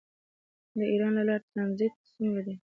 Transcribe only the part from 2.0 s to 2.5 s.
څومره